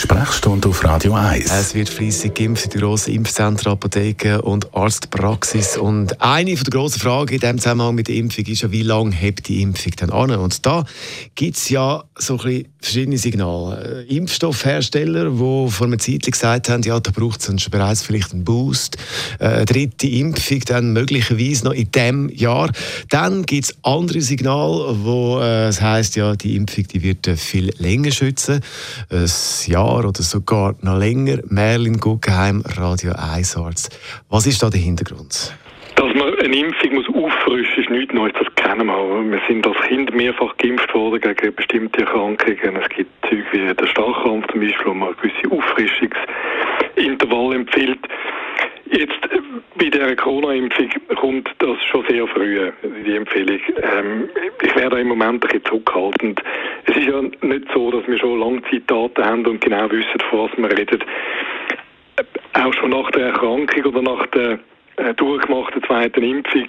Sprechstunde 0.00 0.66
auf 0.66 0.82
Radio 0.82 1.12
1. 1.12 1.52
Es 1.52 1.74
wird 1.74 1.90
fleissig 1.90 2.34
geimpft 2.34 2.64
in 2.64 2.70
den 2.70 2.80
grossen 2.80 3.12
Impfzentren, 3.12 3.70
Apotheken 3.70 4.40
und 4.40 4.74
Arztpraxis. 4.74 5.76
Und 5.76 6.22
eine 6.22 6.54
der 6.54 6.70
grossen 6.70 7.00
Fragen 7.00 7.34
in 7.34 7.40
diesem 7.40 7.58
Zusammenhang 7.58 7.96
mit 7.96 8.08
der 8.08 8.14
Impfung 8.14 8.46
ist 8.46 8.62
ja, 8.62 8.72
wie 8.72 8.82
lange 8.82 9.14
hält 9.14 9.46
die 9.46 9.60
Impfung 9.60 9.92
dann 9.96 10.08
an? 10.08 10.30
Und 10.30 10.64
da 10.64 10.86
gibt 11.34 11.58
es 11.58 11.68
ja 11.68 12.02
so 12.16 12.38
ein 12.38 12.38
bisschen 12.38 12.68
verschiedene 12.80 13.18
Signale. 13.18 14.06
Äh, 14.08 14.16
Impfstoffhersteller, 14.16 15.32
die 15.32 15.70
vor 15.70 15.86
einer 15.86 15.98
Zeit 15.98 16.22
gesagt 16.22 16.70
haben, 16.70 16.82
ja, 16.82 16.98
da 16.98 17.10
braucht 17.10 17.46
es 17.46 17.68
bereits 17.68 18.02
vielleicht 18.02 18.32
einen 18.32 18.44
Boost, 18.44 18.96
äh, 19.38 19.44
eine 19.44 19.64
dritte 19.66 20.08
Impfung 20.08 20.60
dann 20.60 20.94
möglicherweise 20.94 21.66
noch 21.66 21.74
in 21.74 21.92
diesem 21.92 22.30
Jahr. 22.30 22.72
Dann 23.10 23.44
gibt 23.44 23.66
es 23.66 23.76
andere 23.82 24.22
Signale, 24.22 24.96
wo 25.04 25.40
äh, 25.40 25.68
es 25.68 25.82
heisst, 25.82 26.16
ja, 26.16 26.34
die 26.36 26.56
Impfung 26.56 26.88
die 26.88 27.02
wird 27.02 27.28
viel 27.38 27.70
länger 27.76 28.12
schützen, 28.12 28.60
ein 29.10 29.30
Jahr 29.66 29.89
oder 29.98 30.22
sogar 30.22 30.74
noch 30.80 30.98
länger. 30.98 31.38
Merlin 31.48 31.98
Guggenheim, 31.98 32.62
Radio 32.76 33.12
1 33.12 33.56
Arzt. 33.56 33.98
Was 34.28 34.46
ist 34.46 34.62
da 34.62 34.70
der 34.70 34.80
Hintergrund? 34.80 35.52
Dass 35.96 36.14
man 36.14 36.32
eine 36.38 36.56
Impfung 36.56 36.94
muss 36.94 37.08
auffrischen 37.08 37.82
ist 37.82 37.90
nichts 37.90 38.14
Neues, 38.14 38.32
das 38.38 38.46
kennen 38.54 38.86
wir. 38.86 39.30
Wir 39.30 39.40
sind 39.48 39.66
als 39.66 39.76
Kind 39.88 40.14
mehrfach 40.14 40.56
geimpft 40.58 40.94
worden 40.94 41.20
gegen 41.20 41.52
bestimmte 41.54 42.00
Erkrankungen. 42.00 42.76
Es 42.76 42.88
gibt 42.90 43.10
Zeug 43.28 43.44
wie 43.52 43.74
der 43.74 43.86
Stachelkrampf 43.86 44.46
zum 44.50 44.60
Beispiel, 44.60 44.86
wo 44.86 44.94
man 44.94 45.14
gewisse 45.16 45.50
Auffrischungsintervalle 45.50 47.56
empfiehlt. 47.56 47.98
Jetzt 48.90 49.18
bei 49.80 49.88
der 49.88 50.14
Corona-Impfung 50.14 50.90
kommt 51.16 51.50
das 51.58 51.82
schon 51.84 52.04
sehr 52.06 52.26
früh, 52.26 52.70
die 53.06 53.16
Empfehlung. 53.16 53.60
Ähm, 53.82 54.28
ich 54.62 54.76
werde 54.76 55.00
im 55.00 55.08
Moment 55.08 55.32
ein 55.32 55.40
bisschen 55.40 55.64
zurückhaltend. 55.64 56.42
Es 56.84 56.96
ist 56.96 57.08
ja 57.08 57.22
nicht 57.22 57.66
so, 57.72 57.90
dass 57.90 58.06
wir 58.06 58.18
schon 58.18 58.40
Langzeitdaten 58.40 59.24
haben 59.24 59.46
und 59.46 59.60
genau 59.62 59.90
wissen, 59.90 60.20
von 60.28 60.50
was 60.50 60.58
wir 60.58 60.78
reden. 60.78 61.02
Äh, 62.16 62.60
auch 62.60 62.74
schon 62.74 62.90
nach 62.90 63.10
der 63.12 63.28
Erkrankung 63.28 63.84
oder 63.86 64.02
nach 64.02 64.26
der 64.26 64.58
äh, 64.96 65.14
durchgemachten 65.14 65.82
zweiten 65.84 66.22
Impfung 66.24 66.68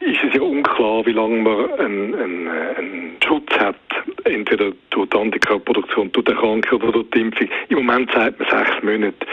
ist 0.00 0.22
es 0.22 0.34
ja 0.34 0.42
unklar, 0.42 1.06
wie 1.06 1.12
lange 1.12 1.38
man 1.38 1.70
einen, 1.80 2.14
einen, 2.14 2.48
einen 2.48 3.16
Schutz 3.26 3.50
hat, 3.58 3.76
entweder 4.24 4.72
durch 4.90 5.08
die 5.08 5.16
Antikörperproduktion, 5.16 6.12
durch 6.12 6.26
die 6.26 6.32
Erkrankung 6.32 6.82
oder 6.82 6.92
durch 6.92 7.10
die 7.14 7.20
Impfung. 7.20 7.48
Im 7.70 7.76
Moment 7.78 8.12
sagt 8.12 8.38
man 8.38 8.48
sechs 8.50 8.82
Monate. 8.82 9.26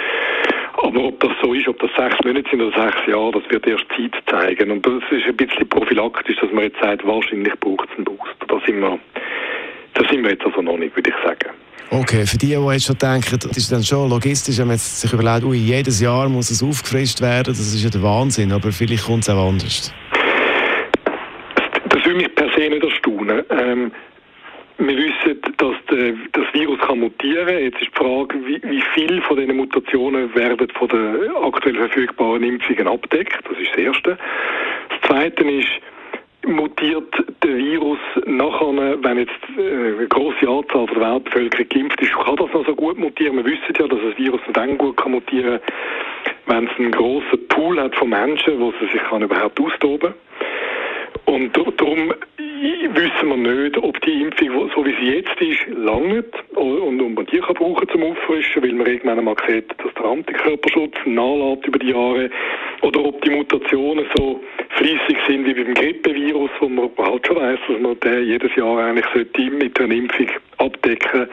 Aber 0.83 1.05
ob 1.05 1.19
das 1.21 1.31
so 1.41 1.53
ist, 1.53 1.67
ob 1.67 1.79
das 1.79 1.89
sechs 1.97 2.17
Monate 2.25 2.49
sind 2.49 2.61
oder 2.61 2.85
sechs 2.85 3.07
Jahre, 3.07 3.31
das 3.31 3.43
wird 3.49 3.65
erst 3.65 3.85
Zeit 3.95 4.11
zeigen. 4.29 4.69
Und 4.69 4.85
das 4.85 5.01
ist 5.11 5.25
ein 5.25 5.37
bisschen 5.37 5.67
prophylaktisch, 5.69 6.35
dass 6.41 6.51
man 6.51 6.65
jetzt 6.65 6.79
sagt, 6.81 7.07
wahrscheinlich 7.07 7.57
braucht 7.61 7.87
es 7.89 7.95
einen 7.95 8.03
Booster. 8.03 8.45
Da 8.47 8.59
sind 8.65 8.81
wir, 8.81 8.99
da 9.93 10.09
sind 10.09 10.23
wir 10.23 10.31
jetzt 10.31 10.45
also 10.45 10.61
noch 10.61 10.77
nicht, 10.77 10.93
würde 10.95 11.09
ich 11.09 11.15
sagen. 11.25 11.55
Okay, 11.89 12.25
für 12.25 12.37
die, 12.37 12.47
die 12.47 12.53
jetzt 12.53 12.85
schon 12.85 12.97
denken, 12.97 13.39
das 13.39 13.57
ist 13.57 13.71
dann 13.71 13.83
schon 13.83 14.09
logistisch, 14.09 14.57
wenn 14.57 14.67
man 14.67 14.77
sich 14.77 15.13
überlegt, 15.13 15.45
ui, 15.45 15.57
jedes 15.57 16.01
Jahr 16.01 16.27
muss 16.27 16.49
es 16.49 16.61
aufgefrischt 16.61 17.21
werden, 17.21 17.53
das 17.53 17.59
ist 17.59 17.83
ja 17.83 17.89
der 17.89 18.03
Wahnsinn, 18.03 18.51
aber 18.51 18.71
vielleicht 18.71 19.05
kommt 19.05 19.23
es 19.23 19.29
auch 19.29 19.47
anders. 19.47 19.93
Das 21.89 22.05
würde 22.05 22.17
mich 22.17 22.35
per 22.35 22.49
se 22.57 22.69
nicht 22.69 22.83
erstaunen. 22.83 23.43
Ähm, 23.49 23.91
wir 24.77 24.97
wissen, 24.97 25.41
dass 25.57 25.75
der, 25.89 26.13
das 26.31 26.53
Virus 26.53 26.79
kann 26.79 26.99
mutieren. 26.99 27.57
Jetzt 27.57 27.81
ist 27.81 27.91
die 27.91 27.97
Frage, 27.97 28.35
wie, 28.45 28.61
wie 28.63 28.83
viel 28.93 29.21
von 29.21 29.37
diesen 29.37 29.55
Mutationen 29.55 30.33
werden 30.35 30.67
von 30.71 30.87
den 30.87 31.35
aktuell 31.35 31.75
verfügbaren 31.75 32.43
Impfungen 32.43 32.87
abdeckt. 32.87 33.39
Das 33.49 33.57
ist 33.57 33.71
das 33.71 33.77
Erste. 33.77 34.17
Das 34.89 35.09
Zweite 35.09 35.43
ist, 35.43 35.69
mutiert 36.45 37.13
der 37.43 37.55
Virus 37.55 37.99
nachher, 38.25 38.97
wenn 39.01 39.19
jetzt 39.19 39.31
äh, 39.57 39.97
eine 39.97 40.07
große 40.07 40.47
Anzahl 40.47 40.85
der 40.87 41.13
Weltbevölkerung 41.13 41.69
geimpft 41.69 42.01
ist, 42.01 42.11
kann 42.13 42.35
das 42.35 42.51
noch 42.51 42.65
so 42.65 42.75
gut 42.75 42.97
mutieren? 42.97 43.37
Wir 43.37 43.45
wissen 43.45 43.73
ja, 43.79 43.87
dass 43.87 43.99
das 43.99 44.17
Virus 44.17 44.41
nur 44.45 44.53
dann 44.53 44.77
gut 44.77 44.97
kann 44.97 45.11
mutieren 45.11 45.59
wenn 46.45 46.67
es 46.67 46.77
einen 46.77 46.91
grossen 46.91 47.47
Pool 47.47 47.79
hat 47.79 47.95
von 47.95 48.09
Menschen, 48.09 48.59
wo 48.59 48.71
es 48.71 48.91
sich 48.91 49.01
kann 49.03 49.21
überhaupt 49.21 49.59
austoben 49.59 50.13
Und 51.25 51.55
darum 51.55 52.13
wissen 52.93 53.27
wir 53.27 53.37
nicht, 53.37 53.77
ob 53.77 53.99
die 54.01 54.21
Impfung, 54.21 54.69
so 54.75 54.85
wie 54.85 54.95
sie 54.99 55.15
jetzt 55.15 55.41
ist, 55.41 55.67
langt 55.77 56.33
und, 56.55 57.01
und 57.01 57.13
man 57.15 57.25
die 57.25 57.39
kann 57.39 57.55
brauchen 57.55 57.87
zum 57.89 58.03
Auffrischen, 58.03 58.61
weil 58.61 58.73
man 58.73 58.87
irgendwann 58.87 59.19
einmal 59.19 59.35
sieht, 59.47 59.69
dass 59.83 59.93
der 59.95 60.05
Antikörperschutz 60.05 60.95
nachlässt 61.05 61.67
über 61.67 61.79
die 61.79 61.89
Jahre, 61.89 62.29
oder 62.81 63.05
ob 63.05 63.21
die 63.21 63.29
Mutationen 63.31 64.05
so 64.15 64.41
fließig 64.69 65.17
sind 65.27 65.45
wie 65.45 65.53
beim 65.53 65.73
Grippevirus, 65.73 66.51
wo 66.59 66.69
man 66.69 66.89
halt 66.97 67.25
schon 67.27 67.37
weiß, 67.37 67.59
dass 67.67 67.79
man 67.79 67.99
den 68.01 68.25
jedes 68.25 68.55
Jahr 68.55 68.77
eigentlich 68.79 69.05
sollte 69.13 69.41
mit 69.51 69.79
einer 69.79 69.93
Impfung 69.93 70.27
abdecken. 70.57 71.27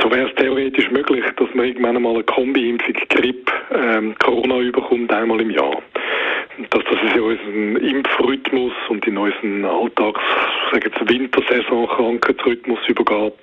So 0.00 0.10
wäre 0.10 0.28
es 0.28 0.34
theoretisch 0.36 0.90
möglich, 0.90 1.24
dass 1.36 1.52
man 1.54 1.66
irgendwann 1.66 1.96
einmal 1.96 2.14
eine 2.14 2.24
Kombi-Impfung 2.24 2.94
Grippe, 3.08 3.52
ähm, 3.74 4.14
Corona 4.18 4.60
überkommt, 4.60 5.12
einmal 5.12 5.40
im 5.40 5.50
Jahr 5.50 5.82
dass 6.70 6.82
das 6.84 7.14
in 7.14 7.20
unseren 7.20 7.76
Impfrhythmus 7.76 8.72
und 8.88 9.06
in 9.06 9.16
unseren 9.16 9.64
Alltags, 9.64 10.20
sagen 10.72 10.90
wir, 10.98 11.08
Wintersaison 11.08 11.86
Krankheitsrhythmus 11.88 12.80
übergeht, 12.88 13.34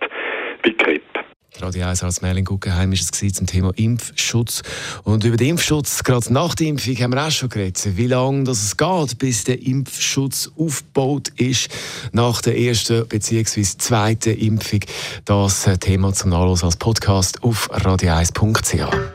wie 0.63 0.75
Grippe. 0.75 1.25
Radio 1.61 1.85
1 1.85 2.03
als 2.03 2.21
Merlin 2.21 2.43
Guggenheim 2.43 2.91
ist 2.91 3.15
es 3.15 3.33
zum 3.33 3.47
Thema 3.47 3.71
Impfschutz. 3.77 4.61
Und 5.03 5.23
über 5.23 5.37
den 5.37 5.51
Impfschutz, 5.51 6.03
gerade 6.03 6.33
nach 6.33 6.53
der 6.53 6.67
Impfung, 6.67 6.95
haben 6.95 7.13
wir 7.13 7.25
auch 7.25 7.31
schon 7.31 7.49
geredet. 7.49 7.97
Wie 7.97 8.07
lange 8.07 8.49
es 8.49 8.75
geht, 8.75 9.17
bis 9.19 9.45
der 9.45 9.61
Impfschutz 9.61 10.51
aufgebaut 10.57 11.29
ist 11.37 11.69
nach 12.11 12.41
der 12.41 12.57
ersten 12.57 13.07
bzw. 13.07 13.61
zweiten 13.61 14.37
Impfung. 14.37 14.81
Das 15.23 15.63
Thema 15.79 16.13
zum 16.13 16.31
Nachlesen 16.31 16.65
als 16.65 16.77
Podcast 16.77 17.41
auf 17.41 17.71
radio1.ch. 17.71 19.14